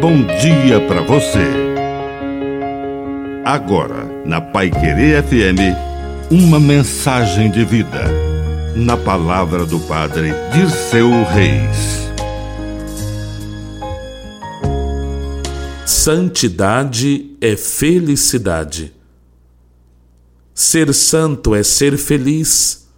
bom 0.00 0.22
dia 0.40 0.80
para 0.88 1.02
você. 1.02 1.46
Agora, 3.44 4.06
na 4.24 4.40
Pai 4.40 4.70
Querer 4.70 5.22
FM, 5.22 5.76
uma 6.30 6.58
mensagem 6.58 7.50
de 7.50 7.66
vida. 7.66 8.08
Na 8.74 8.96
palavra 8.96 9.66
do 9.66 9.78
Padre 9.80 10.32
Dirceu 10.54 11.10
Reis. 11.24 12.08
Santidade 15.84 17.36
é 17.38 17.54
felicidade. 17.54 18.94
Ser 20.54 20.94
santo 20.94 21.54
é 21.54 21.62
ser 21.62 21.98
feliz, 21.98 22.88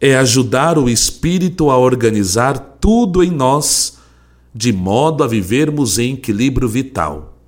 é 0.00 0.16
ajudar 0.16 0.78
o 0.78 0.88
Espírito 0.88 1.70
a 1.70 1.76
organizar 1.76 2.58
tudo 2.80 3.22
em 3.22 3.30
nós 3.30 3.97
de 4.58 4.72
modo 4.72 5.22
a 5.22 5.26
vivermos 5.28 6.00
em 6.00 6.14
equilíbrio 6.14 6.68
vital. 6.68 7.38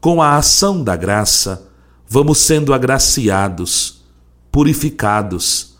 Com 0.00 0.22
a 0.22 0.36
ação 0.36 0.84
da 0.84 0.94
graça, 0.94 1.66
vamos 2.08 2.38
sendo 2.38 2.72
agraciados, 2.72 4.04
purificados, 4.52 5.74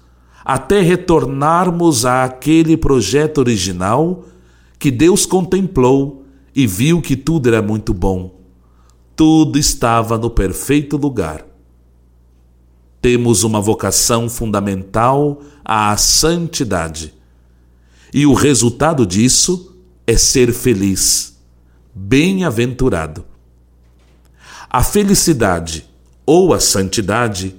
até 0.45 0.81
retornarmos 0.81 2.05
àquele 2.05 2.77
projeto 2.77 3.39
original 3.39 4.25
que 4.81 4.91
Deus 4.91 5.27
contemplou 5.27 6.25
e 6.53 6.67
viu 6.67 7.01
que 7.01 7.15
tudo 7.15 7.47
era 7.47 7.63
muito 7.63 7.95
bom. 7.95 8.35
Tudo 9.15 9.61
estava 9.61 10.19
no 10.19 10.29
perfeito 10.29 10.97
lugar. 10.97 11.47
Temos 13.01 13.45
uma 13.45 13.61
vocação 13.61 14.29
fundamental 14.29 15.41
à 15.65 15.97
santidade. 15.97 17.15
E 18.13 18.27
o 18.27 18.35
resultado 18.35 19.07
disso 19.07 19.71
é 20.07 20.17
ser 20.17 20.53
feliz, 20.53 21.37
bem-aventurado. 21.95 23.25
A 24.69 24.83
felicidade 24.83 25.89
ou 26.27 26.53
a 26.53 26.61
santidade 26.61 27.55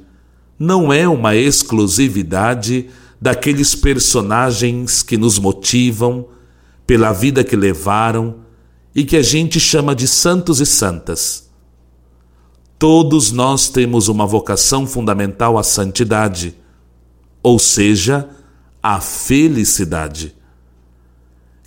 não 0.57 0.91
é 0.91 1.07
uma 1.07 1.35
exclusividade 1.35 2.89
daqueles 3.19 3.73
personagens 3.75 5.01
que 5.01 5.17
nos 5.17 5.39
motivam 5.39 6.27
pela 6.85 7.11
vida 7.11 7.43
que 7.43 7.55
levaram 7.55 8.37
e 8.93 9.03
que 9.03 9.17
a 9.17 9.21
gente 9.21 9.59
chama 9.59 9.95
de 9.95 10.07
santos 10.07 10.61
e 10.61 10.65
santas. 10.65 11.49
Todos 12.77 13.31
nós 13.31 13.69
temos 13.69 14.07
uma 14.07 14.25
vocação 14.25 14.85
fundamental 14.85 15.57
à 15.57 15.63
santidade, 15.63 16.55
ou 17.41 17.57
seja, 17.57 18.29
à 18.83 18.99
felicidade. 18.99 20.35